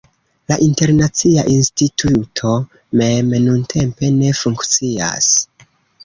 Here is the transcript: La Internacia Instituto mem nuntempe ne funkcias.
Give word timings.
La 0.51 0.55
Internacia 0.67 1.41
Instituto 1.57 2.53
mem 3.01 3.29
nuntempe 3.43 4.09
ne 4.15 4.31
funkcias. 4.39 5.29